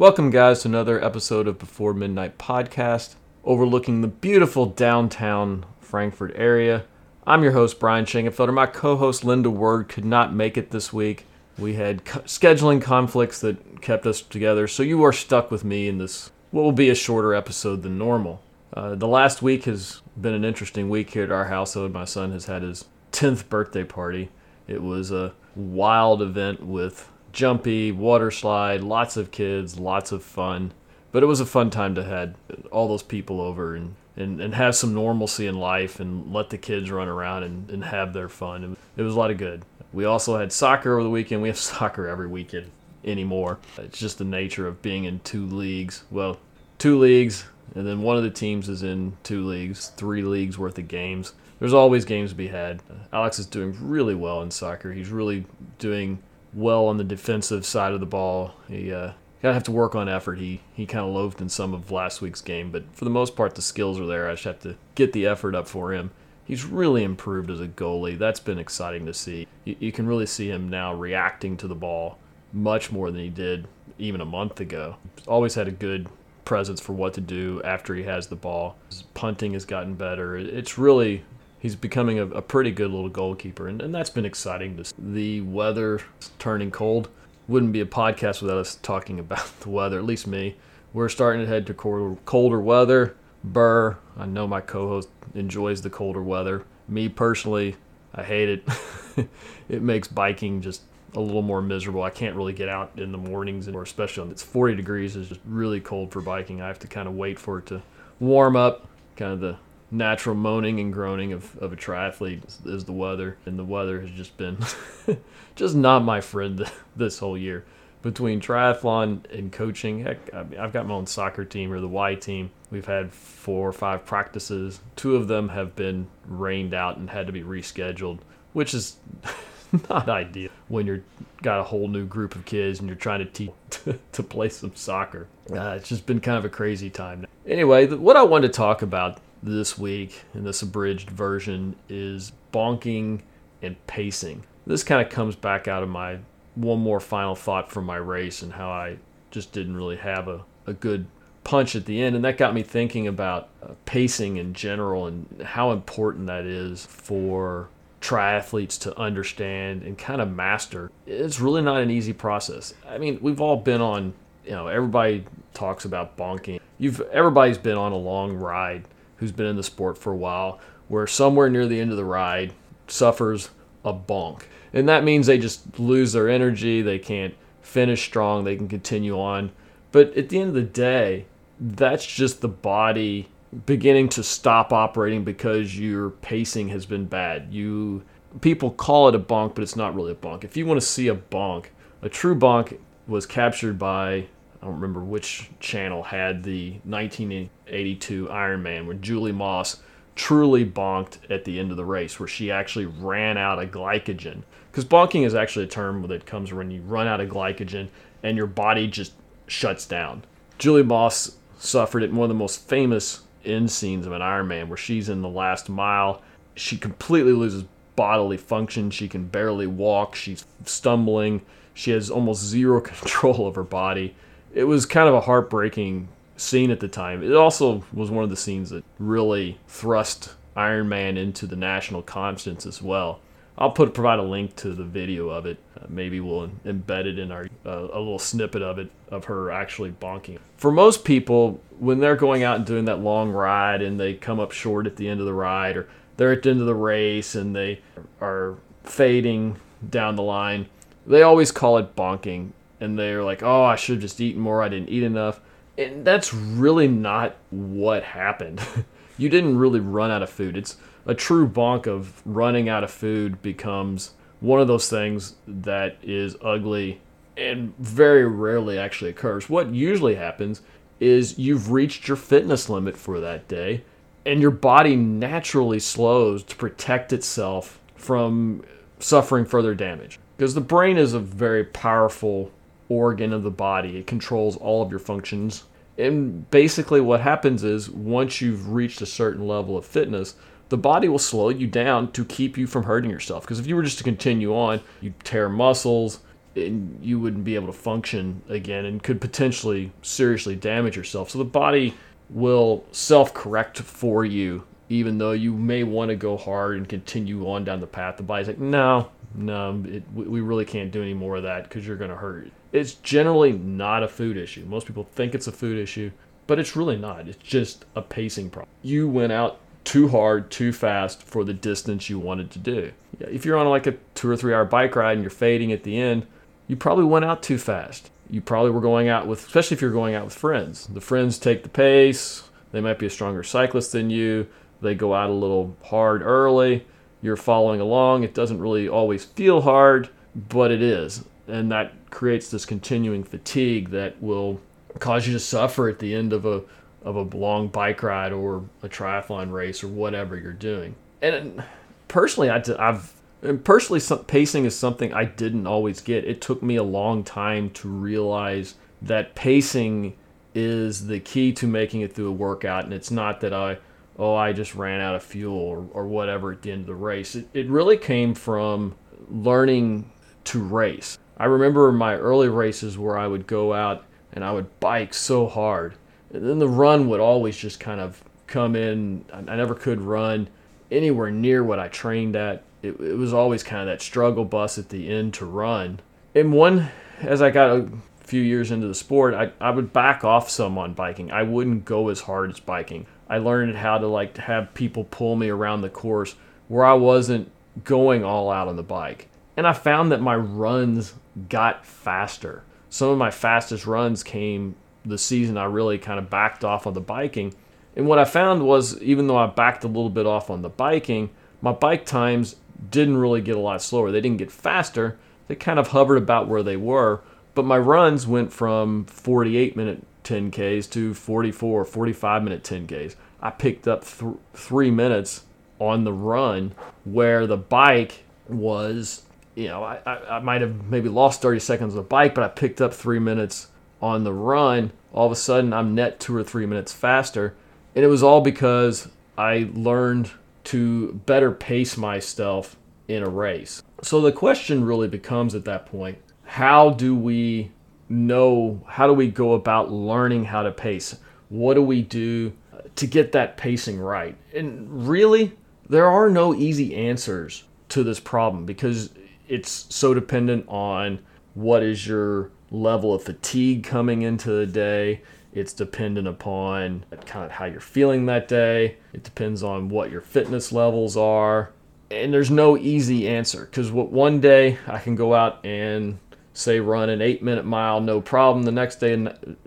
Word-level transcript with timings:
Welcome, 0.00 0.30
guys, 0.30 0.62
to 0.62 0.68
another 0.68 1.04
episode 1.04 1.46
of 1.46 1.58
Before 1.58 1.92
Midnight 1.92 2.38
Podcast, 2.38 3.16
overlooking 3.44 4.00
the 4.00 4.08
beautiful 4.08 4.64
downtown 4.64 5.66
Frankfurt 5.78 6.32
area. 6.36 6.84
I'm 7.26 7.42
your 7.42 7.52
host, 7.52 7.78
Brian 7.78 8.06
Schengenfelder. 8.06 8.54
My 8.54 8.64
co 8.64 8.96
host, 8.96 9.26
Linda 9.26 9.50
Word, 9.50 9.90
could 9.90 10.06
not 10.06 10.34
make 10.34 10.56
it 10.56 10.70
this 10.70 10.90
week. 10.90 11.26
We 11.58 11.74
had 11.74 12.06
co- 12.06 12.20
scheduling 12.20 12.80
conflicts 12.80 13.42
that 13.42 13.82
kept 13.82 14.06
us 14.06 14.22
together, 14.22 14.66
so 14.66 14.82
you 14.82 15.04
are 15.04 15.12
stuck 15.12 15.50
with 15.50 15.64
me 15.64 15.86
in 15.86 15.98
this, 15.98 16.30
what 16.50 16.62
will 16.62 16.72
be 16.72 16.88
a 16.88 16.94
shorter 16.94 17.34
episode 17.34 17.82
than 17.82 17.98
normal. 17.98 18.40
Uh, 18.72 18.94
the 18.94 19.06
last 19.06 19.42
week 19.42 19.64
has 19.64 20.00
been 20.18 20.32
an 20.32 20.46
interesting 20.46 20.88
week 20.88 21.10
here 21.10 21.24
at 21.24 21.30
our 21.30 21.48
household. 21.48 21.92
My 21.92 22.06
son 22.06 22.32
has 22.32 22.46
had 22.46 22.62
his 22.62 22.86
10th 23.12 23.50
birthday 23.50 23.84
party. 23.84 24.30
It 24.66 24.82
was 24.82 25.12
a 25.12 25.34
wild 25.54 26.22
event 26.22 26.64
with 26.64 27.10
jumpy, 27.32 27.92
water 27.92 28.30
slide, 28.30 28.82
lots 28.82 29.16
of 29.16 29.30
kids, 29.30 29.78
lots 29.78 30.12
of 30.12 30.22
fun. 30.22 30.72
But 31.12 31.22
it 31.22 31.26
was 31.26 31.40
a 31.40 31.46
fun 31.46 31.70
time 31.70 31.94
to 31.96 32.04
had 32.04 32.34
all 32.70 32.88
those 32.88 33.02
people 33.02 33.40
over 33.40 33.74
and, 33.74 33.96
and, 34.16 34.40
and 34.40 34.54
have 34.54 34.76
some 34.76 34.94
normalcy 34.94 35.46
in 35.46 35.58
life 35.58 35.98
and 35.98 36.32
let 36.32 36.50
the 36.50 36.58
kids 36.58 36.90
run 36.90 37.08
around 37.08 37.42
and, 37.42 37.70
and 37.70 37.84
have 37.84 38.12
their 38.12 38.28
fun. 38.28 38.76
It 38.96 39.02
was 39.02 39.14
a 39.14 39.18
lot 39.18 39.30
of 39.30 39.38
good. 39.38 39.64
We 39.92 40.04
also 40.04 40.38
had 40.38 40.52
soccer 40.52 40.94
over 40.94 41.02
the 41.02 41.10
weekend. 41.10 41.42
We 41.42 41.48
have 41.48 41.58
soccer 41.58 42.06
every 42.06 42.28
weekend 42.28 42.70
anymore. 43.04 43.58
It's 43.78 43.98
just 43.98 44.18
the 44.18 44.24
nature 44.24 44.66
of 44.66 44.82
being 44.82 45.04
in 45.04 45.20
two 45.20 45.46
leagues. 45.46 46.04
Well, 46.10 46.38
two 46.78 46.98
leagues, 46.98 47.44
and 47.74 47.86
then 47.86 48.02
one 48.02 48.16
of 48.16 48.22
the 48.22 48.30
teams 48.30 48.68
is 48.68 48.82
in 48.82 49.16
two 49.22 49.46
leagues, 49.46 49.88
three 49.88 50.22
leagues 50.22 50.58
worth 50.58 50.78
of 50.78 50.88
games. 50.88 51.34
There's 51.58 51.74
always 51.74 52.04
games 52.04 52.30
to 52.30 52.36
be 52.36 52.48
had. 52.48 52.82
Alex 53.12 53.38
is 53.38 53.46
doing 53.46 53.76
really 53.80 54.14
well 54.14 54.42
in 54.42 54.50
soccer. 54.50 54.92
He's 54.92 55.10
really 55.10 55.44
doing 55.78 56.22
well 56.52 56.86
on 56.86 56.96
the 56.96 57.04
defensive 57.04 57.64
side 57.64 57.92
of 57.92 58.00
the 58.00 58.06
ball. 58.06 58.54
He 58.68 58.92
uh, 58.92 59.12
gotta 59.42 59.54
have 59.54 59.64
to 59.64 59.72
work 59.72 59.94
on 59.94 60.08
effort. 60.08 60.38
He 60.38 60.60
he 60.72 60.86
kind 60.86 61.04
of 61.04 61.12
loafed 61.12 61.40
in 61.40 61.48
some 61.48 61.74
of 61.74 61.90
last 61.90 62.20
week's 62.20 62.40
game, 62.40 62.70
but 62.70 62.84
for 62.92 63.04
the 63.04 63.10
most 63.10 63.36
part, 63.36 63.54
the 63.54 63.62
skills 63.62 64.00
are 64.00 64.06
there. 64.06 64.28
I 64.28 64.32
just 64.32 64.44
have 64.44 64.60
to 64.60 64.76
get 64.94 65.12
the 65.12 65.26
effort 65.26 65.54
up 65.54 65.68
for 65.68 65.92
him. 65.92 66.10
He's 66.44 66.64
really 66.64 67.04
improved 67.04 67.50
as 67.50 67.60
a 67.60 67.68
goalie. 67.68 68.18
That's 68.18 68.40
been 68.40 68.58
exciting 68.58 69.06
to 69.06 69.14
see. 69.14 69.46
You, 69.64 69.76
you 69.78 69.92
can 69.92 70.06
really 70.06 70.26
see 70.26 70.50
him 70.50 70.68
now 70.68 70.92
reacting 70.92 71.56
to 71.58 71.68
the 71.68 71.76
ball 71.76 72.18
much 72.52 72.90
more 72.90 73.10
than 73.10 73.20
he 73.20 73.28
did 73.28 73.68
even 73.98 74.20
a 74.20 74.24
month 74.24 74.60
ago. 74.60 74.96
Always 75.28 75.54
had 75.54 75.68
a 75.68 75.72
good 75.72 76.08
presence 76.44 76.80
for 76.80 76.92
what 76.94 77.14
to 77.14 77.20
do 77.20 77.62
after 77.62 77.94
he 77.94 78.02
has 78.02 78.26
the 78.26 78.34
ball. 78.36 78.76
His 78.88 79.02
punting 79.14 79.52
has 79.52 79.64
gotten 79.64 79.94
better. 79.94 80.36
It's 80.36 80.78
really 80.78 81.22
he's 81.60 81.76
becoming 81.76 82.18
a, 82.18 82.26
a 82.26 82.42
pretty 82.42 82.72
good 82.72 82.90
little 82.90 83.08
goalkeeper, 83.08 83.68
and, 83.68 83.80
and 83.80 83.94
that's 83.94 84.10
been 84.10 84.24
exciting. 84.24 84.76
To 84.78 84.84
see. 84.84 84.94
The 84.98 85.40
weather 85.42 86.00
turning 86.38 86.72
cold 86.72 87.08
wouldn't 87.46 87.72
be 87.72 87.80
a 87.80 87.86
podcast 87.86 88.42
without 88.42 88.58
us 88.58 88.76
talking 88.76 89.20
about 89.20 89.48
the 89.60 89.68
weather. 89.70 89.98
At 89.98 90.04
least 90.04 90.26
me. 90.26 90.56
We're 90.92 91.08
starting 91.08 91.42
to 91.42 91.46
head 91.46 91.66
to 91.68 91.74
colder 91.74 92.60
weather. 92.60 93.14
Burr, 93.44 93.96
I 94.16 94.26
know 94.26 94.46
my 94.48 94.60
co-host 94.60 95.08
enjoys 95.34 95.82
the 95.82 95.90
colder 95.90 96.22
weather. 96.22 96.64
Me 96.88 97.08
personally, 97.08 97.76
I 98.12 98.24
hate 98.24 98.48
it. 98.48 98.68
it 99.68 99.82
makes 99.82 100.08
biking 100.08 100.60
just 100.60 100.82
a 101.14 101.20
little 101.20 101.42
more 101.42 101.62
miserable. 101.62 102.02
I 102.02 102.10
can't 102.10 102.36
really 102.36 102.52
get 102.52 102.68
out 102.68 102.92
in 102.96 103.12
the 103.12 103.18
mornings, 103.18 103.68
or 103.68 103.82
especially 103.82 104.24
when 104.24 104.32
it's 104.32 104.42
40 104.42 104.74
degrees, 104.74 105.16
is 105.16 105.28
just 105.28 105.40
really 105.44 105.80
cold 105.80 106.12
for 106.12 106.20
biking. 106.20 106.60
I 106.60 106.66
have 106.66 106.80
to 106.80 106.88
kind 106.88 107.08
of 107.08 107.14
wait 107.14 107.38
for 107.38 107.58
it 107.58 107.66
to 107.66 107.82
warm 108.18 108.56
up. 108.56 108.88
Kind 109.16 109.32
of 109.32 109.40
the 109.40 109.56
natural 109.90 110.34
moaning 110.34 110.78
and 110.80 110.92
groaning 110.92 111.32
of, 111.32 111.56
of 111.58 111.72
a 111.72 111.76
triathlete 111.76 112.66
is 112.66 112.84
the 112.84 112.92
weather, 112.92 113.36
and 113.46 113.58
the 113.58 113.64
weather 113.64 114.00
has 114.00 114.10
just 114.10 114.36
been 114.36 114.58
just 115.56 115.74
not 115.74 116.04
my 116.04 116.20
friend 116.20 116.70
this 116.96 117.18
whole 117.18 117.36
year. 117.36 117.64
Between 118.02 118.40
triathlon 118.40 119.30
and 119.30 119.52
coaching, 119.52 120.04
heck, 120.04 120.32
I've 120.32 120.72
got 120.72 120.86
my 120.86 120.94
own 120.94 121.06
soccer 121.06 121.44
team 121.44 121.70
or 121.70 121.80
the 121.80 121.88
Y 121.88 122.14
team. 122.14 122.50
We've 122.70 122.86
had 122.86 123.12
four 123.12 123.68
or 123.68 123.72
five 123.72 124.06
practices. 124.06 124.80
Two 124.96 125.16
of 125.16 125.28
them 125.28 125.50
have 125.50 125.76
been 125.76 126.06
rained 126.26 126.72
out 126.72 126.96
and 126.96 127.10
had 127.10 127.26
to 127.26 127.32
be 127.32 127.42
rescheduled, 127.42 128.20
which 128.54 128.72
is 128.72 128.96
not 129.90 130.08
ideal 130.08 130.50
when 130.68 130.86
you're 130.86 131.02
got 131.42 131.60
a 131.60 131.64
whole 131.64 131.88
new 131.88 132.06
group 132.06 132.34
of 132.34 132.46
kids 132.46 132.80
and 132.80 132.88
you're 132.88 132.96
trying 132.96 133.18
to 133.18 133.26
teach 133.26 133.50
to, 133.70 133.98
to 134.12 134.22
play 134.22 134.48
some 134.48 134.74
soccer. 134.74 135.26
Uh, 135.52 135.74
it's 135.76 135.88
just 135.88 136.06
been 136.06 136.20
kind 136.20 136.38
of 136.38 136.44
a 136.46 136.48
crazy 136.48 136.88
time. 136.88 137.26
Anyway, 137.46 137.86
what 137.86 138.16
I 138.16 138.22
wanted 138.22 138.48
to 138.48 138.56
talk 138.56 138.80
about 138.80 139.18
this 139.42 139.78
week 139.78 140.22
in 140.34 140.44
this 140.44 140.62
abridged 140.62 141.10
version 141.10 141.76
is 141.88 142.32
bonking 142.52 143.20
and 143.62 143.86
pacing. 143.86 144.44
This 144.66 144.84
kind 144.84 145.04
of 145.04 145.10
comes 145.10 145.36
back 145.36 145.68
out 145.68 145.82
of 145.82 145.88
my 145.88 146.18
one 146.54 146.80
more 146.80 147.00
final 147.00 147.34
thought 147.34 147.70
from 147.70 147.84
my 147.84 147.96
race 147.96 148.42
and 148.42 148.52
how 148.52 148.70
I 148.70 148.98
just 149.30 149.52
didn't 149.52 149.76
really 149.76 149.96
have 149.96 150.28
a, 150.28 150.44
a 150.66 150.72
good 150.72 151.06
punch 151.44 151.74
at 151.74 151.86
the 151.86 152.02
end. 152.02 152.16
And 152.16 152.24
that 152.24 152.36
got 152.36 152.54
me 152.54 152.62
thinking 152.62 153.06
about 153.06 153.48
uh, 153.62 153.68
pacing 153.84 154.36
in 154.36 154.52
general 154.52 155.06
and 155.06 155.42
how 155.42 155.72
important 155.72 156.26
that 156.26 156.44
is 156.44 156.84
for 156.86 157.68
triathletes 158.00 158.78
to 158.80 158.98
understand 158.98 159.82
and 159.82 159.96
kind 159.96 160.20
of 160.20 160.30
master. 160.30 160.90
It's 161.06 161.40
really 161.40 161.62
not 161.62 161.80
an 161.80 161.90
easy 161.90 162.12
process. 162.12 162.74
I 162.88 162.98
mean, 162.98 163.18
we've 163.20 163.40
all 163.40 163.56
been 163.56 163.80
on, 163.80 164.14
you 164.44 164.52
know, 164.52 164.68
everybody 164.68 165.24
talks 165.54 165.84
about 165.84 166.16
bonking. 166.16 166.60
You've 166.78 167.00
everybody's 167.00 167.58
been 167.58 167.76
on 167.76 167.92
a 167.92 167.96
long 167.96 168.34
ride 168.34 168.84
who's 169.20 169.32
been 169.32 169.46
in 169.46 169.56
the 169.56 169.62
sport 169.62 169.96
for 169.96 170.12
a 170.12 170.16
while, 170.16 170.58
where 170.88 171.06
somewhere 171.06 171.48
near 171.48 171.66
the 171.66 171.80
end 171.80 171.92
of 171.92 171.96
the 171.96 172.04
ride 172.04 172.52
suffers 172.88 173.50
a 173.84 173.94
bonk. 173.94 174.42
And 174.72 174.88
that 174.88 175.04
means 175.04 175.26
they 175.26 175.38
just 175.38 175.78
lose 175.78 176.12
their 176.12 176.28
energy, 176.28 176.82
they 176.82 176.98
can't 176.98 177.34
finish 177.62 178.04
strong, 178.04 178.44
they 178.44 178.56
can 178.56 178.68
continue 178.68 179.18
on. 179.18 179.52
But 179.92 180.16
at 180.16 180.28
the 180.28 180.40
end 180.40 180.48
of 180.48 180.54
the 180.54 180.62
day, 180.62 181.26
that's 181.60 182.06
just 182.06 182.40
the 182.40 182.48
body 182.48 183.28
beginning 183.66 184.08
to 184.08 184.22
stop 184.22 184.72
operating 184.72 185.24
because 185.24 185.78
your 185.78 186.10
pacing 186.10 186.68
has 186.68 186.86
been 186.86 187.04
bad. 187.04 187.52
You 187.52 188.02
people 188.40 188.70
call 188.70 189.08
it 189.08 189.14
a 189.14 189.18
bonk, 189.18 189.54
but 189.54 189.62
it's 189.62 189.76
not 189.76 189.94
really 189.94 190.12
a 190.12 190.16
bonk. 190.16 190.44
If 190.44 190.56
you 190.56 190.66
want 190.66 190.80
to 190.80 190.86
see 190.86 191.08
a 191.08 191.16
bonk, 191.16 191.66
a 192.02 192.08
true 192.08 192.36
bonk 192.36 192.78
was 193.06 193.26
captured 193.26 193.78
by 193.78 194.26
I 194.60 194.66
don't 194.66 194.74
remember 194.74 195.00
which 195.00 195.50
channel 195.58 196.02
had 196.02 196.42
the 196.42 196.72
1982 196.84 198.26
Ironman 198.26 198.86
when 198.86 199.00
Julie 199.00 199.32
Moss 199.32 199.80
truly 200.14 200.66
bonked 200.66 201.18
at 201.30 201.44
the 201.44 201.58
end 201.58 201.70
of 201.70 201.78
the 201.78 201.84
race, 201.84 202.20
where 202.20 202.28
she 202.28 202.50
actually 202.50 202.84
ran 202.84 203.38
out 203.38 203.58
of 203.58 203.70
glycogen. 203.70 204.42
Because 204.70 204.84
bonking 204.84 205.24
is 205.24 205.34
actually 205.34 205.64
a 205.64 205.68
term 205.68 206.06
that 206.08 206.26
comes 206.26 206.52
when 206.52 206.70
you 206.70 206.82
run 206.82 207.06
out 207.06 207.20
of 207.20 207.30
glycogen 207.30 207.88
and 208.22 208.36
your 208.36 208.46
body 208.46 208.86
just 208.86 209.14
shuts 209.46 209.86
down. 209.86 210.22
Julie 210.58 210.82
Moss 210.82 211.36
suffered 211.58 212.02
it 212.02 212.10
in 212.10 212.16
one 212.16 212.26
of 212.26 212.28
the 212.28 212.34
most 212.34 212.68
famous 212.68 213.20
end 213.46 213.70
scenes 213.70 214.06
of 214.06 214.12
an 214.12 214.20
Ironman, 214.20 214.68
where 214.68 214.76
she's 214.76 215.08
in 215.08 215.22
the 215.22 215.28
last 215.28 215.70
mile. 215.70 216.20
She 216.54 216.76
completely 216.76 217.32
loses 217.32 217.64
bodily 217.96 218.36
function. 218.36 218.90
She 218.90 219.08
can 219.08 219.26
barely 219.26 219.66
walk. 219.66 220.14
She's 220.14 220.44
stumbling. 220.66 221.40
She 221.72 221.92
has 221.92 222.10
almost 222.10 222.44
zero 222.44 222.80
control 222.82 223.46
of 223.46 223.54
her 223.54 223.64
body 223.64 224.14
it 224.54 224.64
was 224.64 224.86
kind 224.86 225.08
of 225.08 225.14
a 225.14 225.20
heartbreaking 225.20 226.08
scene 226.36 226.70
at 226.70 226.80
the 226.80 226.88
time. 226.88 227.22
It 227.22 227.34
also 227.34 227.84
was 227.92 228.10
one 228.10 228.24
of 228.24 228.30
the 228.30 228.36
scenes 228.36 228.70
that 228.70 228.84
really 228.98 229.58
thrust 229.68 230.34
Ironman 230.56 231.16
into 231.16 231.46
the 231.46 231.56
national 231.56 232.02
conscience 232.02 232.66
as 232.66 232.82
well. 232.82 233.20
I'll 233.58 233.70
put 233.70 233.92
provide 233.92 234.18
a 234.18 234.22
link 234.22 234.56
to 234.56 234.72
the 234.72 234.84
video 234.84 235.28
of 235.28 235.44
it. 235.44 235.58
Uh, 235.78 235.84
maybe 235.88 236.18
we'll 236.18 236.48
embed 236.64 237.04
it 237.04 237.18
in 237.18 237.30
our 237.30 237.46
uh, 237.66 237.88
a 237.92 237.98
little 237.98 238.18
snippet 238.18 238.62
of 238.62 238.78
it 238.78 238.90
of 239.10 239.26
her 239.26 239.50
actually 239.50 239.90
bonking. 239.90 240.38
For 240.56 240.72
most 240.72 241.04
people, 241.04 241.60
when 241.78 242.00
they're 242.00 242.16
going 242.16 242.42
out 242.42 242.56
and 242.56 242.66
doing 242.66 242.86
that 242.86 243.00
long 243.00 243.30
ride 243.30 243.82
and 243.82 244.00
they 244.00 244.14
come 244.14 244.40
up 244.40 244.52
short 244.52 244.86
at 244.86 244.96
the 244.96 245.08
end 245.08 245.20
of 245.20 245.26
the 245.26 245.34
ride, 245.34 245.76
or 245.76 245.88
they're 246.16 246.32
at 246.32 246.42
the 246.42 246.50
end 246.50 246.60
of 246.60 246.66
the 246.66 246.74
race 246.74 247.34
and 247.34 247.54
they 247.54 247.80
are 248.20 248.56
fading 248.82 249.56
down 249.88 250.16
the 250.16 250.22
line, 250.22 250.66
they 251.06 251.22
always 251.22 251.52
call 251.52 251.76
it 251.76 251.94
bonking 251.94 252.52
and 252.80 252.98
they're 252.98 253.22
like, 253.22 253.42
"Oh, 253.42 253.62
I 253.64 253.76
should 253.76 253.96
have 253.96 254.02
just 254.02 254.20
eaten 254.20 254.40
more. 254.40 254.62
I 254.62 254.68
didn't 254.68 254.88
eat 254.88 255.02
enough." 255.02 255.40
And 255.78 256.04
that's 256.04 256.34
really 256.34 256.88
not 256.88 257.36
what 257.50 258.02
happened. 258.02 258.60
you 259.18 259.28
didn't 259.28 259.58
really 259.58 259.80
run 259.80 260.10
out 260.10 260.22
of 260.22 260.30
food. 260.30 260.56
It's 260.56 260.76
a 261.06 261.14
true 261.14 261.48
bonk 261.48 261.86
of 261.86 262.22
running 262.24 262.68
out 262.68 262.84
of 262.84 262.90
food 262.90 263.40
becomes 263.42 264.12
one 264.40 264.60
of 264.60 264.68
those 264.68 264.88
things 264.88 265.36
that 265.46 265.96
is 266.02 266.36
ugly 266.42 267.00
and 267.36 267.76
very 267.78 268.26
rarely 268.26 268.78
actually 268.78 269.10
occurs. 269.10 269.48
What 269.48 269.72
usually 269.72 270.14
happens 270.14 270.62
is 270.98 271.38
you've 271.38 271.70
reached 271.70 272.08
your 272.08 272.16
fitness 272.16 272.68
limit 272.68 272.96
for 272.96 273.20
that 273.20 273.48
day 273.48 273.84
and 274.26 274.40
your 274.40 274.50
body 274.50 274.96
naturally 274.96 275.78
slows 275.78 276.44
to 276.44 276.56
protect 276.56 277.12
itself 277.12 277.80
from 277.94 278.62
suffering 278.98 279.46
further 279.46 279.74
damage 279.74 280.18
because 280.36 280.54
the 280.54 280.60
brain 280.60 280.98
is 280.98 281.14
a 281.14 281.20
very 281.20 281.64
powerful 281.64 282.50
organ 282.90 283.32
of 283.32 283.42
the 283.42 283.50
body. 283.50 283.96
It 283.96 284.06
controls 284.06 284.56
all 284.58 284.82
of 284.82 284.90
your 284.90 284.98
functions. 284.98 285.64
And 285.96 286.50
basically, 286.50 287.00
what 287.00 287.20
happens 287.20 287.64
is 287.64 287.88
once 287.88 288.42
you've 288.42 288.70
reached 288.70 289.00
a 289.00 289.06
certain 289.06 289.46
level 289.46 289.78
of 289.78 289.86
fitness, 289.86 290.34
the 290.68 290.76
body 290.76 291.08
will 291.08 291.18
slow 291.18 291.48
you 291.48 291.66
down 291.66 292.12
to 292.12 292.24
keep 292.24 292.58
you 292.58 292.66
from 292.66 292.84
hurting 292.84 293.10
yourself. 293.10 293.44
Because 293.44 293.58
if 293.58 293.66
you 293.66 293.76
were 293.76 293.82
just 293.82 293.98
to 293.98 294.04
continue 294.04 294.54
on, 294.54 294.80
you'd 295.00 295.18
tear 295.24 295.48
muscles, 295.48 296.20
and 296.56 296.98
you 297.02 297.18
wouldn't 297.20 297.44
be 297.44 297.54
able 297.54 297.66
to 297.66 297.72
function 297.72 298.42
again 298.48 298.84
and 298.84 299.02
could 299.02 299.20
potentially 299.20 299.92
seriously 300.02 300.56
damage 300.56 300.96
yourself. 300.96 301.30
So 301.30 301.38
the 301.38 301.44
body 301.44 301.94
will 302.28 302.84
self 302.92 303.34
correct 303.34 303.78
for 303.78 304.24
you, 304.24 304.64
even 304.90 305.18
though 305.18 305.30
you 305.30 305.54
may 305.54 305.84
want 305.84 306.10
to 306.10 306.16
go 306.16 306.36
hard 306.36 306.76
and 306.76 306.88
continue 306.88 307.48
on 307.48 307.64
down 307.64 307.80
the 307.80 307.86
path. 307.86 308.16
The 308.16 308.24
body's 308.24 308.48
like, 308.48 308.58
no, 308.58 309.08
no, 309.34 309.82
it, 309.86 310.02
we 310.12 310.40
really 310.40 310.64
can't 310.64 310.90
do 310.90 311.00
any 311.00 311.14
more 311.14 311.36
of 311.36 311.44
that 311.44 311.62
because 311.62 311.86
you're 311.86 311.96
going 311.96 312.10
to 312.10 312.16
hurt. 312.16 312.50
It's 312.72 312.94
generally 312.94 313.52
not 313.52 314.02
a 314.02 314.08
food 314.08 314.36
issue. 314.36 314.64
Most 314.66 314.88
people 314.88 315.04
think 315.04 315.34
it's 315.34 315.46
a 315.46 315.52
food 315.52 315.78
issue, 315.78 316.10
but 316.48 316.58
it's 316.58 316.74
really 316.74 316.96
not. 316.96 317.28
It's 317.28 317.38
just 317.38 317.84
a 317.94 318.02
pacing 318.02 318.50
problem. 318.50 318.68
You 318.82 319.08
went 319.08 319.32
out 319.32 319.60
too 319.84 320.08
hard, 320.08 320.50
too 320.50 320.72
fast 320.72 321.22
for 321.22 321.44
the 321.44 321.54
distance 321.54 322.10
you 322.10 322.18
wanted 322.18 322.50
to 322.50 322.58
do. 322.58 322.92
If 323.20 323.44
you're 323.44 323.56
on 323.56 323.68
like 323.68 323.86
a 323.86 323.94
two 324.14 324.28
or 324.28 324.36
three 324.36 324.52
hour 324.52 324.64
bike 324.64 324.96
ride 324.96 325.12
and 325.12 325.22
you're 325.22 325.30
fading 325.30 325.70
at 325.70 325.84
the 325.84 325.98
end, 325.98 326.26
you 326.66 326.74
probably 326.74 327.04
went 327.04 327.24
out 327.24 327.44
too 327.44 327.58
fast. 327.58 328.10
You 328.28 328.40
probably 328.40 328.72
were 328.72 328.80
going 328.80 329.08
out 329.08 329.28
with, 329.28 329.46
especially 329.46 329.76
if 329.76 329.80
you're 329.80 329.92
going 329.92 330.16
out 330.16 330.24
with 330.24 330.34
friends. 330.34 330.88
The 330.88 331.00
friends 331.00 331.38
take 331.38 331.62
the 331.62 331.68
pace. 331.68 332.48
They 332.72 332.80
might 332.80 332.98
be 332.98 333.06
a 333.06 333.10
stronger 333.10 333.42
cyclist 333.44 333.92
than 333.92 334.10
you. 334.10 334.48
They 334.80 334.94
go 334.94 335.14
out 335.14 335.30
a 335.30 335.34
little 335.34 335.76
hard 335.84 336.22
early. 336.22 336.86
You're 337.22 337.36
following 337.36 337.80
along. 337.80 338.24
It 338.24 338.34
doesn't 338.34 338.60
really 338.60 338.88
always 338.88 339.24
feel 339.24 339.60
hard, 339.60 340.08
but 340.34 340.70
it 340.70 340.82
is. 340.82 341.24
And 341.46 341.70
that 341.72 341.92
creates 342.10 342.50
this 342.50 342.64
continuing 342.64 343.24
fatigue 343.24 343.90
that 343.90 344.20
will 344.22 344.60
cause 344.98 345.26
you 345.26 345.32
to 345.32 345.40
suffer 345.40 345.88
at 345.88 345.98
the 345.98 346.14
end 346.14 346.32
of 346.32 346.44
a 346.44 346.62
of 347.02 347.16
a 347.16 347.22
long 347.36 347.68
bike 347.68 348.02
ride 348.02 348.32
or 348.32 348.62
a 348.82 348.88
triathlon 348.88 349.50
race 349.50 349.82
or 349.82 349.88
whatever 349.88 350.36
you're 350.36 350.52
doing. 350.52 350.94
And 351.22 351.64
personally, 352.08 352.50
I, 352.50 352.62
have 352.78 353.14
and 353.42 353.64
personally, 353.64 354.00
some, 354.00 354.24
pacing 354.24 354.64
is 354.64 354.78
something 354.78 355.12
I 355.14 355.24
didn't 355.24 355.66
always 355.66 356.00
get. 356.00 356.24
It 356.24 356.40
took 356.40 356.62
me 356.62 356.76
a 356.76 356.82
long 356.82 357.24
time 357.24 357.70
to 357.70 357.88
realize 357.88 358.74
that 359.02 359.34
pacing 359.34 360.14
is 360.54 361.06
the 361.06 361.20
key 361.20 361.52
to 361.54 361.66
making 361.66 362.02
it 362.02 362.12
through 362.14 362.28
a 362.28 362.32
workout, 362.32 362.84
and 362.84 362.92
it's 362.92 363.10
not 363.10 363.40
that 363.40 363.54
I, 363.54 363.78
oh, 364.20 364.34
I 364.34 364.52
just 364.52 364.74
ran 364.74 365.00
out 365.00 365.16
of 365.16 365.22
fuel 365.22 365.58
or, 365.58 365.88
or 365.92 366.06
whatever 366.06 366.52
at 366.52 366.62
the 366.62 366.70
end 366.70 366.82
of 366.82 366.86
the 366.86 366.94
race. 366.94 367.34
It, 367.34 367.48
it 367.54 367.68
really 367.68 367.96
came 367.96 368.34
from 368.34 368.94
learning 369.28 370.10
to 370.44 370.62
race. 370.62 371.18
I 371.36 371.46
remember 371.46 371.90
my 371.90 372.14
early 372.14 372.48
races 372.48 372.98
where 372.98 373.18
I 373.18 373.26
would 373.26 373.46
go 373.46 373.72
out 373.72 374.04
and 374.32 374.44
I 374.44 374.52
would 374.52 374.78
bike 374.78 375.14
so 375.14 375.48
hard. 375.48 375.94
And 376.32 376.48
then 376.48 376.58
the 376.58 376.68
run 376.68 377.08
would 377.08 377.20
always 377.20 377.56
just 377.56 377.80
kind 377.80 378.00
of 378.00 378.22
come 378.46 378.76
in. 378.76 379.24
I 379.32 379.56
never 379.56 379.74
could 379.74 380.00
run 380.00 380.48
anywhere 380.90 381.30
near 381.30 381.64
what 381.64 381.80
I 381.80 381.88
trained 381.88 382.36
at 382.36 382.62
it, 382.82 383.00
it 383.00 383.16
was 383.16 383.32
always 383.32 383.62
kind 383.62 383.82
of 383.82 383.88
that 383.88 384.02
struggle 384.02 384.44
bus 384.44 384.78
at 384.78 384.88
the 384.88 385.10
end 385.10 385.34
to 385.34 385.46
run. 385.46 386.00
And 386.34 386.52
one, 386.52 386.88
as 387.20 387.42
I 387.42 387.50
got 387.50 387.76
a 387.76 387.88
few 388.20 388.40
years 388.40 388.70
into 388.70 388.86
the 388.86 388.94
sport, 388.94 389.34
I, 389.34 389.52
I 389.60 389.70
would 389.70 389.92
back 389.92 390.24
off 390.24 390.48
some 390.48 390.78
on 390.78 390.94
biking. 390.94 391.30
I 391.30 391.42
wouldn't 391.42 391.84
go 391.84 392.08
as 392.08 392.20
hard 392.20 392.50
as 392.50 392.60
biking. 392.60 393.06
I 393.30 393.38
learned 393.38 393.76
how 393.76 393.96
to 393.96 394.08
like 394.08 394.36
have 394.38 394.74
people 394.74 395.04
pull 395.04 395.36
me 395.36 395.48
around 395.48 395.80
the 395.80 395.88
course 395.88 396.34
where 396.66 396.84
I 396.84 396.94
wasn't 396.94 397.50
going 397.84 398.24
all 398.24 398.50
out 398.50 398.66
on 398.66 398.74
the 398.76 398.82
bike. 398.82 399.28
And 399.56 399.66
I 399.66 399.72
found 399.72 400.10
that 400.10 400.20
my 400.20 400.34
runs 400.34 401.14
got 401.48 401.86
faster. 401.86 402.64
Some 402.88 403.08
of 403.08 403.18
my 403.18 403.30
fastest 403.30 403.86
runs 403.86 404.24
came 404.24 404.74
the 405.04 405.16
season 405.16 405.56
I 405.56 405.64
really 405.64 405.96
kind 405.96 406.18
of 406.18 406.28
backed 406.28 406.64
off 406.64 406.88
on 406.88 406.92
the 406.92 407.00
biking. 407.00 407.54
And 407.94 408.06
what 408.06 408.18
I 408.18 408.24
found 408.24 408.66
was 408.66 409.00
even 409.00 409.28
though 409.28 409.38
I 409.38 409.46
backed 409.46 409.84
a 409.84 409.88
little 409.88 410.10
bit 410.10 410.26
off 410.26 410.50
on 410.50 410.62
the 410.62 410.68
biking, 410.68 411.30
my 411.62 411.72
bike 411.72 412.04
times 412.04 412.56
didn't 412.90 413.18
really 413.18 413.40
get 413.40 413.56
a 413.56 413.60
lot 413.60 413.80
slower. 413.80 414.10
They 414.10 414.20
didn't 414.20 414.38
get 414.38 414.50
faster. 414.50 415.18
They 415.46 415.54
kind 415.54 415.78
of 415.78 415.88
hovered 415.88 416.16
about 416.16 416.48
where 416.48 416.64
they 416.64 416.76
were. 416.76 417.20
But 417.54 417.64
my 417.64 417.78
runs 417.78 418.26
went 418.26 418.52
from 418.52 419.04
48 419.04 419.76
minute 419.76 420.04
10Ks 420.30 420.88
to 420.90 421.12
44, 421.12 421.84
45 421.84 422.42
minute 422.42 422.62
10Ks. 422.62 423.16
I 423.42 423.50
picked 423.50 423.88
up 423.88 424.04
th- 424.04 424.34
three 424.54 424.90
minutes 424.90 425.44
on 425.78 426.04
the 426.04 426.12
run 426.12 426.72
where 427.04 427.46
the 427.46 427.56
bike 427.56 428.24
was, 428.48 429.22
you 429.54 429.68
know, 429.68 429.82
I, 429.82 430.00
I, 430.06 430.36
I 430.36 430.38
might 430.40 430.60
have 430.60 430.86
maybe 430.86 431.08
lost 431.08 431.42
30 431.42 431.58
seconds 431.58 431.94
on 431.94 431.96
the 431.96 432.02
bike, 432.02 432.34
but 432.34 432.44
I 432.44 432.48
picked 432.48 432.80
up 432.80 432.94
three 432.94 433.18
minutes 433.18 433.68
on 434.00 434.24
the 434.24 434.32
run. 434.32 434.92
All 435.12 435.26
of 435.26 435.32
a 435.32 435.36
sudden, 435.36 435.72
I'm 435.72 435.94
net 435.94 436.20
two 436.20 436.36
or 436.36 436.44
three 436.44 436.66
minutes 436.66 436.92
faster. 436.92 437.54
And 437.96 438.04
it 438.04 438.08
was 438.08 438.22
all 438.22 438.40
because 438.40 439.08
I 439.36 439.70
learned 439.74 440.30
to 440.64 441.14
better 441.26 441.50
pace 441.50 441.96
myself 441.96 442.76
in 443.08 443.22
a 443.22 443.28
race. 443.28 443.82
So 444.02 444.20
the 444.20 444.32
question 444.32 444.84
really 444.84 445.08
becomes 445.08 445.54
at 445.54 445.64
that 445.64 445.86
point 445.86 446.18
how 446.44 446.90
do 446.90 447.14
we 447.14 447.70
know, 448.10 448.82
how 448.86 449.06
do 449.06 449.14
we 449.14 449.28
go 449.28 449.54
about 449.54 449.90
learning 449.90 450.44
how 450.44 450.62
to 450.62 450.72
pace? 450.72 451.16
What 451.48 451.74
do 451.74 451.82
we 451.82 452.02
do 452.02 452.52
to 452.96 453.06
get 453.06 453.32
that 453.32 453.56
pacing 453.56 453.98
right? 453.98 454.36
And 454.54 455.08
really, 455.08 455.56
there 455.88 456.06
are 456.06 456.28
no 456.28 456.54
easy 456.54 456.94
answers 456.94 457.64
to 457.90 458.02
this 458.04 458.20
problem 458.20 458.66
because 458.66 459.10
it's 459.48 459.86
so 459.94 460.12
dependent 460.12 460.68
on 460.68 461.20
what 461.54 461.82
is 461.82 462.06
your 462.06 462.50
level 462.70 463.14
of 463.14 463.22
fatigue 463.22 463.84
coming 463.84 464.22
into 464.22 464.50
the 464.50 464.66
day. 464.66 465.22
It's 465.52 465.72
dependent 465.72 466.28
upon 466.28 467.04
kind 467.26 467.44
of 467.44 467.50
how 467.50 467.64
you're 467.64 467.80
feeling 467.80 468.26
that 468.26 468.46
day. 468.46 468.98
It 469.12 469.24
depends 469.24 469.62
on 469.62 469.88
what 469.88 470.10
your 470.10 470.20
fitness 470.20 470.70
levels 470.70 471.16
are. 471.16 471.72
And 472.10 472.32
there's 472.32 472.50
no 472.50 472.76
easy 472.76 473.28
answer 473.28 473.64
because 473.64 473.90
what 473.90 474.10
one 474.10 474.40
day 474.40 474.78
I 474.86 474.98
can 474.98 475.16
go 475.16 475.34
out 475.34 475.64
and 475.64 476.18
say 476.52 476.80
run 476.80 477.10
an 477.10 477.22
eight 477.22 477.42
minute 477.42 477.64
mile, 477.64 478.00
no 478.00 478.20
problem. 478.20 478.64
The 478.64 478.72
next 478.72 478.96
day, 478.96 479.12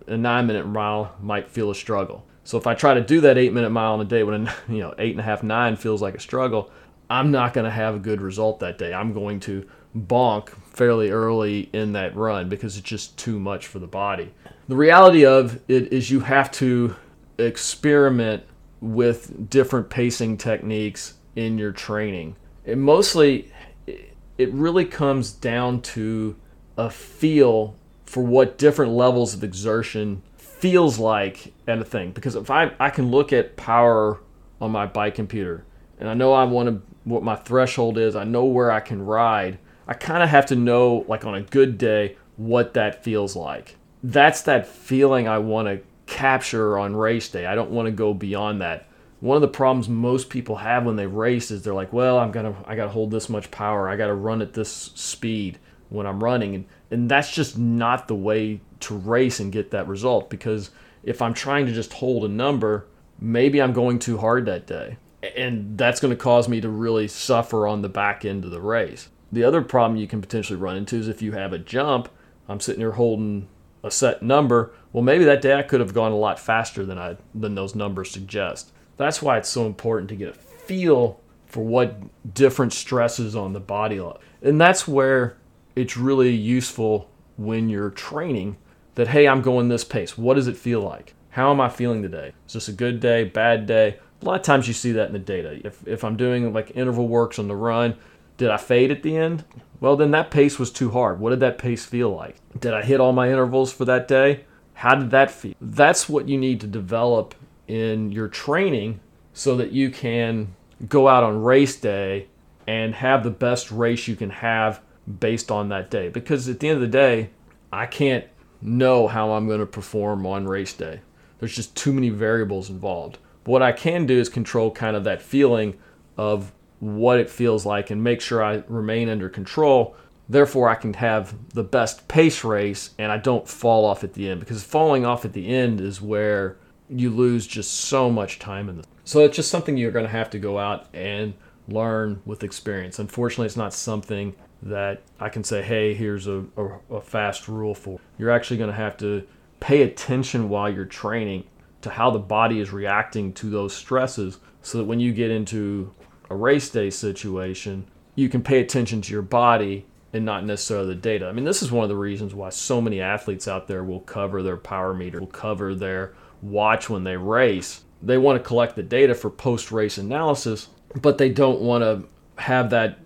a 0.07 0.17
nine 0.17 0.47
minute 0.47 0.67
mile 0.67 1.15
might 1.21 1.49
feel 1.49 1.71
a 1.71 1.75
struggle. 1.75 2.25
So 2.43 2.57
if 2.57 2.67
I 2.67 2.75
try 2.75 2.93
to 2.93 3.01
do 3.01 3.21
that 3.21 3.37
eight 3.37 3.53
minute 3.53 3.69
mile 3.69 3.95
in 3.95 4.01
a 4.01 4.05
day 4.05 4.23
when 4.23 4.47
a, 4.47 4.55
you 4.69 4.79
know 4.79 4.93
eight 4.97 5.11
and 5.11 5.19
a 5.19 5.23
half 5.23 5.43
nine 5.43 5.75
feels 5.75 6.01
like 6.01 6.15
a 6.15 6.19
struggle, 6.19 6.71
I'm 7.09 7.31
not 7.31 7.53
going 7.53 7.65
to 7.65 7.71
have 7.71 7.95
a 7.95 7.99
good 7.99 8.21
result 8.21 8.59
that 8.59 8.77
day. 8.77 8.93
I'm 8.93 9.13
going 9.13 9.39
to 9.41 9.67
bonk 9.95 10.49
fairly 10.71 11.11
early 11.11 11.69
in 11.73 11.93
that 11.93 12.15
run 12.15 12.49
because 12.49 12.77
it's 12.77 12.87
just 12.87 13.17
too 13.17 13.39
much 13.39 13.67
for 13.67 13.79
the 13.79 13.87
body. 13.87 14.33
The 14.67 14.75
reality 14.75 15.25
of 15.25 15.61
it 15.67 15.93
is 15.93 16.09
you 16.09 16.21
have 16.21 16.51
to 16.53 16.95
experiment 17.37 18.43
with 18.81 19.49
different 19.49 19.89
pacing 19.89 20.37
techniques 20.37 21.15
in 21.35 21.57
your 21.57 21.71
training. 21.71 22.35
And 22.65 22.81
mostly, 22.81 23.51
it 23.85 24.51
really 24.53 24.85
comes 24.85 25.31
down 25.31 25.81
to 25.81 26.35
a 26.77 26.89
feel 26.89 27.75
for 28.05 28.23
what 28.23 28.57
different 28.57 28.91
levels 28.91 29.33
of 29.33 29.43
exertion 29.43 30.21
feels 30.37 30.99
like 30.99 31.53
at 31.67 31.79
a 31.79 31.83
thing. 31.83 32.11
Because 32.11 32.35
if 32.35 32.49
I, 32.49 32.71
I 32.79 32.89
can 32.89 33.11
look 33.11 33.33
at 33.33 33.57
power 33.57 34.19
on 34.61 34.71
my 34.71 34.85
bike 34.85 35.15
computer 35.15 35.65
and 35.99 36.09
I 36.09 36.13
know 36.13 36.33
I 36.33 36.43
want 36.43 36.69
to 36.69 36.81
what 37.03 37.23
my 37.23 37.35
threshold 37.35 37.97
is, 37.97 38.15
I 38.15 38.23
know 38.23 38.45
where 38.45 38.71
I 38.71 38.79
can 38.79 39.05
ride. 39.05 39.59
I 39.87 39.93
kind 39.93 40.23
of 40.23 40.29
have 40.29 40.45
to 40.47 40.55
know, 40.55 41.05
like 41.07 41.25
on 41.25 41.35
a 41.35 41.41
good 41.41 41.77
day, 41.77 42.15
what 42.37 42.73
that 42.75 43.03
feels 43.03 43.35
like 43.35 43.75
that's 44.03 44.41
that 44.41 44.67
feeling 44.67 45.27
I 45.27 45.37
want 45.37 45.67
to 45.69 45.81
capture 46.05 46.77
on 46.77 46.95
race 46.95 47.29
day. 47.29 47.45
I 47.45 47.55
don't 47.55 47.71
want 47.71 47.85
to 47.87 47.91
go 47.91 48.13
beyond 48.13 48.61
that. 48.61 48.87
One 49.21 49.37
of 49.37 49.41
the 49.41 49.47
problems 49.47 49.87
most 49.87 50.29
people 50.29 50.57
have 50.57 50.83
when 50.83 50.97
they 50.97 51.07
race 51.07 51.49
is 51.49 51.63
they're 51.63 51.73
like, 51.73 51.93
well, 51.93 52.19
I'm 52.19 52.31
gonna 52.31 52.53
I 52.65 52.75
gotta 52.75 52.91
hold 52.91 53.09
this 53.09 53.29
much 53.29 53.49
power. 53.49 53.87
I 53.87 53.95
gotta 53.95 54.13
run 54.13 54.41
at 54.41 54.53
this 54.53 54.69
speed 54.69 55.59
when 55.89 56.05
I'm 56.05 56.23
running, 56.23 56.55
and 56.55 56.65
and 56.91 57.09
that's 57.09 57.33
just 57.33 57.57
not 57.57 58.07
the 58.07 58.15
way 58.15 58.61
to 58.81 58.95
race 58.95 59.39
and 59.39 59.51
get 59.51 59.71
that 59.71 59.87
result. 59.87 60.29
Because 60.29 60.71
if 61.03 61.21
I'm 61.21 61.33
trying 61.33 61.65
to 61.65 61.73
just 61.73 61.93
hold 61.93 62.25
a 62.25 62.27
number, 62.27 62.87
maybe 63.19 63.61
I'm 63.61 63.73
going 63.73 63.99
too 63.99 64.17
hard 64.17 64.45
that 64.45 64.67
day, 64.67 64.97
and 65.35 65.77
that's 65.77 65.99
going 65.99 66.15
to 66.15 66.21
cause 66.21 66.47
me 66.49 66.61
to 66.61 66.69
really 66.69 67.07
suffer 67.07 67.67
on 67.67 67.81
the 67.81 67.89
back 67.89 68.25
end 68.25 68.45
of 68.45 68.51
the 68.51 68.61
race. 68.61 69.09
The 69.31 69.43
other 69.43 69.61
problem 69.61 69.99
you 69.99 70.07
can 70.07 70.21
potentially 70.21 70.59
run 70.59 70.77
into 70.77 70.95
is 70.97 71.07
if 71.07 71.21
you 71.21 71.31
have 71.31 71.53
a 71.53 71.59
jump. 71.59 72.09
I'm 72.47 72.59
sitting 72.59 72.81
here 72.81 72.91
holding 72.91 73.47
a 73.83 73.91
set 73.91 74.21
number, 74.21 74.73
well, 74.93 75.03
maybe 75.03 75.25
that 75.25 75.41
day 75.41 75.57
I 75.57 75.63
could 75.63 75.79
have 75.79 75.93
gone 75.93 76.11
a 76.11 76.17
lot 76.17 76.39
faster 76.39 76.85
than 76.85 76.97
I 76.97 77.17
than 77.33 77.55
those 77.55 77.75
numbers 77.75 78.11
suggest. 78.11 78.71
That's 78.95 79.21
why 79.21 79.37
it's 79.37 79.49
so 79.49 79.65
important 79.65 80.09
to 80.09 80.15
get 80.15 80.29
a 80.29 80.33
feel 80.33 81.19
for 81.47 81.63
what 81.63 81.97
different 82.33 82.73
stresses 82.73 83.35
on 83.35 83.53
the 83.53 83.59
body, 83.59 84.01
and 84.41 84.61
that's 84.61 84.87
where 84.87 85.37
it's 85.75 85.97
really 85.97 86.31
useful 86.31 87.09
when 87.37 87.69
you're 87.69 87.89
training. 87.89 88.57
That 88.95 89.07
hey, 89.07 89.27
I'm 89.27 89.41
going 89.41 89.69
this 89.69 89.83
pace. 89.83 90.17
What 90.17 90.35
does 90.35 90.47
it 90.47 90.57
feel 90.57 90.81
like? 90.81 91.15
How 91.31 91.49
am 91.49 91.59
I 91.59 91.69
feeling 91.69 92.03
today? 92.03 92.33
Is 92.47 92.53
this 92.53 92.67
a 92.67 92.73
good 92.73 92.99
day, 92.99 93.23
bad 93.23 93.65
day? 93.65 93.97
A 94.21 94.25
lot 94.25 94.39
of 94.39 94.45
times 94.45 94.67
you 94.67 94.73
see 94.73 94.91
that 94.91 95.07
in 95.07 95.13
the 95.13 95.19
data. 95.19 95.59
If 95.65 95.85
if 95.87 96.03
I'm 96.03 96.15
doing 96.15 96.53
like 96.53 96.75
interval 96.75 97.07
works 97.07 97.39
on 97.39 97.47
the 97.47 97.55
run, 97.55 97.95
did 98.37 98.49
I 98.49 98.57
fade 98.57 98.91
at 98.91 99.03
the 99.03 99.17
end? 99.17 99.43
Well, 99.79 99.95
then 99.95 100.11
that 100.11 100.31
pace 100.31 100.59
was 100.59 100.71
too 100.71 100.91
hard. 100.91 101.19
What 101.19 101.31
did 101.31 101.39
that 101.39 101.57
pace 101.57 101.85
feel 101.85 102.15
like? 102.15 102.35
Did 102.59 102.73
I 102.73 102.83
hit 102.83 102.99
all 102.99 103.13
my 103.13 103.29
intervals 103.29 103.73
for 103.73 103.85
that 103.85 104.07
day? 104.07 104.45
How 104.75 104.95
did 104.95 105.11
that 105.11 105.31
feel? 105.31 105.55
That's 105.59 106.07
what 106.07 106.29
you 106.29 106.37
need 106.37 106.61
to 106.61 106.67
develop 106.67 107.35
in 107.67 108.11
your 108.11 108.27
training 108.27 108.99
so 109.33 109.55
that 109.57 109.71
you 109.71 109.89
can 109.89 110.55
go 110.87 111.07
out 111.07 111.23
on 111.23 111.41
race 111.41 111.75
day 111.75 112.27
and 112.67 112.95
have 112.95 113.23
the 113.23 113.31
best 113.31 113.71
race 113.71 114.07
you 114.07 114.15
can 114.15 114.29
have 114.29 114.81
based 115.19 115.51
on 115.51 115.69
that 115.69 115.89
day. 115.89 116.09
Because 116.09 116.47
at 116.49 116.59
the 116.59 116.69
end 116.69 116.75
of 116.75 116.81
the 116.81 116.87
day, 116.87 117.29
I 117.71 117.85
can't 117.85 118.25
know 118.61 119.07
how 119.07 119.31
I'm 119.31 119.47
going 119.47 119.59
to 119.59 119.65
perform 119.65 120.25
on 120.25 120.45
race 120.45 120.73
day. 120.73 121.01
There's 121.39 121.55
just 121.55 121.75
too 121.75 121.91
many 121.91 122.09
variables 122.09 122.69
involved. 122.69 123.17
What 123.45 123.61
I 123.61 123.73
can 123.73 124.05
do 124.05 124.17
is 124.17 124.29
control 124.29 124.71
kind 124.71 124.95
of 124.95 125.03
that 125.03 125.21
feeling 125.21 125.77
of 126.17 126.53
what 126.79 127.19
it 127.19 127.29
feels 127.29 127.65
like 127.65 127.89
and 127.89 128.03
make 128.03 128.21
sure 128.21 128.43
I 128.43 128.63
remain 128.67 129.09
under 129.09 129.29
control. 129.29 129.95
Therefore, 130.29 130.69
I 130.69 130.75
can 130.75 130.93
have 130.93 131.35
the 131.49 131.63
best 131.63 132.07
pace 132.07 132.43
race 132.43 132.91
and 132.97 133.11
I 133.11 133.17
don't 133.17 133.47
fall 133.47 133.85
off 133.85 134.03
at 134.03 134.13
the 134.13 134.29
end 134.29 134.39
because 134.39 134.63
falling 134.63 135.05
off 135.05 135.25
at 135.25 135.33
the 135.33 135.47
end 135.47 135.81
is 135.81 136.01
where 136.01 136.57
you 136.89 137.09
lose 137.09 137.47
just 137.47 137.73
so 137.73 138.09
much 138.09 138.39
time 138.39 138.69
in 138.69 138.77
this. 138.77 138.85
So 139.03 139.19
it's 139.19 139.35
just 139.35 139.51
something 139.51 139.75
you're 139.75 139.91
going 139.91 140.05
to 140.05 140.11
have 140.11 140.29
to 140.29 140.39
go 140.39 140.59
out 140.59 140.87
and 140.93 141.33
learn 141.67 142.21
with 142.25 142.43
experience. 142.43 142.99
Unfortunately, 142.99 143.47
it's 143.47 143.57
not 143.57 143.73
something 143.73 144.35
that 144.63 145.01
I 145.19 145.29
can 145.29 145.43
say, 145.43 145.61
hey, 145.61 145.93
here's 145.93 146.27
a, 146.27 146.43
a, 146.57 146.95
a 146.95 147.01
fast 147.01 147.47
rule 147.47 147.75
for. 147.75 147.99
You're 148.17 148.31
actually 148.31 148.57
going 148.57 148.69
to 148.69 148.75
have 148.75 148.97
to 148.97 149.27
pay 149.59 149.83
attention 149.83 150.49
while 150.49 150.69
you're 150.69 150.85
training 150.85 151.45
to 151.81 151.89
how 151.89 152.11
the 152.11 152.19
body 152.19 152.59
is 152.59 152.71
reacting 152.71 153.33
to 153.33 153.49
those 153.49 153.75
stresses 153.75 154.39
so 154.61 154.77
that 154.77 154.85
when 154.85 154.99
you 154.99 155.11
get 155.11 155.31
into 155.31 155.93
a 156.29 156.35
race 156.35 156.69
day 156.69 156.89
situation, 156.89 157.85
you 158.15 158.29
can 158.29 158.41
pay 158.41 158.61
attention 158.61 159.01
to 159.01 159.11
your 159.11 159.21
body 159.21 159.85
and 160.13 160.23
not 160.23 160.45
necessarily 160.45 160.87
the 160.89 160.95
data. 160.95 161.27
I 161.27 161.31
mean, 161.31 161.43
this 161.43 161.61
is 161.61 161.71
one 161.71 161.83
of 161.83 161.89
the 161.89 161.95
reasons 161.95 162.33
why 162.33 162.49
so 162.49 162.79
many 162.79 163.01
athletes 163.01 163.47
out 163.47 163.67
there 163.67 163.83
will 163.83 164.01
cover 164.01 164.41
their 164.43 164.57
power 164.57 164.93
meter, 164.93 165.19
will 165.19 165.27
cover 165.27 165.75
their 165.75 166.13
watch 166.41 166.89
when 166.89 167.03
they 167.03 167.17
race. 167.17 167.83
They 168.01 168.17
want 168.17 168.41
to 168.41 168.47
collect 168.47 168.75
the 168.75 168.83
data 168.83 169.15
for 169.15 169.29
post 169.29 169.71
race 169.71 169.97
analysis, 169.97 170.69
but 171.01 171.17
they 171.17 171.29
don't 171.29 171.61
want 171.61 171.83
to 171.83 172.07
have 172.41 172.69
that 172.69 172.99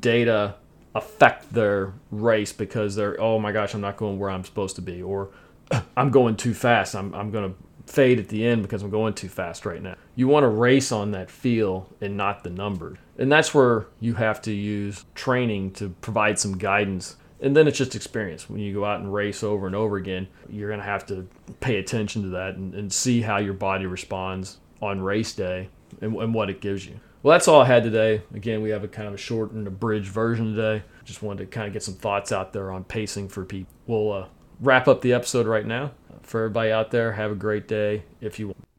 data 0.00 0.54
affect 0.94 1.52
their 1.52 1.94
race 2.10 2.52
because 2.52 2.94
they're, 2.94 3.20
oh 3.20 3.38
my 3.38 3.52
gosh, 3.52 3.74
I'm 3.74 3.80
not 3.80 3.96
going 3.96 4.18
where 4.18 4.30
I'm 4.30 4.44
supposed 4.44 4.76
to 4.76 4.82
be, 4.82 5.02
or 5.02 5.30
I'm 5.96 6.10
going 6.10 6.36
too 6.36 6.54
fast. 6.54 6.94
I'm, 6.94 7.14
I'm 7.14 7.30
going 7.30 7.52
to 7.52 7.92
fade 7.92 8.18
at 8.18 8.28
the 8.28 8.46
end 8.46 8.62
because 8.62 8.82
I'm 8.82 8.90
going 8.90 9.14
too 9.14 9.28
fast 9.28 9.66
right 9.66 9.82
now. 9.82 9.96
You 10.14 10.28
want 10.28 10.44
to 10.44 10.48
race 10.48 10.92
on 10.92 11.10
that 11.12 11.30
feel 11.30 11.88
and 12.00 12.16
not 12.16 12.44
the 12.44 12.50
numbers. 12.50 12.98
And 13.18 13.30
that's 13.30 13.54
where 13.54 13.86
you 14.00 14.14
have 14.14 14.40
to 14.42 14.52
use 14.52 15.04
training 15.14 15.72
to 15.72 15.90
provide 16.00 16.38
some 16.38 16.58
guidance. 16.58 17.16
And 17.40 17.56
then 17.56 17.66
it's 17.66 17.78
just 17.78 17.94
experience. 17.94 18.48
When 18.48 18.60
you 18.60 18.72
go 18.72 18.84
out 18.84 19.00
and 19.00 19.12
race 19.12 19.42
over 19.42 19.66
and 19.66 19.74
over 19.74 19.96
again, 19.96 20.28
you're 20.48 20.68
going 20.68 20.80
to 20.80 20.86
have 20.86 21.06
to 21.06 21.26
pay 21.60 21.76
attention 21.76 22.22
to 22.22 22.28
that 22.28 22.56
and, 22.56 22.74
and 22.74 22.92
see 22.92 23.20
how 23.20 23.38
your 23.38 23.54
body 23.54 23.86
responds 23.86 24.58
on 24.80 25.00
race 25.00 25.32
day 25.32 25.68
and, 26.00 26.14
and 26.16 26.34
what 26.34 26.50
it 26.50 26.60
gives 26.60 26.86
you. 26.86 27.00
Well, 27.22 27.32
that's 27.32 27.46
all 27.46 27.60
I 27.60 27.66
had 27.66 27.84
today. 27.84 28.22
Again, 28.34 28.62
we 28.62 28.70
have 28.70 28.82
a 28.82 28.88
kind 28.88 29.06
of 29.06 29.14
a 29.14 29.18
short 29.18 29.52
and 29.52 29.66
abridged 29.66 30.08
version 30.08 30.56
today. 30.56 30.82
Just 31.04 31.22
wanted 31.22 31.44
to 31.44 31.46
kind 31.46 31.68
of 31.68 31.72
get 31.72 31.82
some 31.82 31.94
thoughts 31.94 32.32
out 32.32 32.52
there 32.52 32.72
on 32.72 32.82
pacing 32.82 33.28
for 33.28 33.44
people. 33.44 33.72
We'll 33.86 34.12
uh, 34.12 34.26
wrap 34.60 34.88
up 34.88 35.02
the 35.02 35.12
episode 35.12 35.46
right 35.46 35.66
now. 35.66 35.92
For 36.22 36.40
everybody 36.40 36.72
out 36.72 36.90
there, 36.90 37.12
have 37.12 37.30
a 37.30 37.36
great 37.36 37.68
day 37.68 38.04
if 38.20 38.38
you 38.38 38.48
want. 38.48 38.71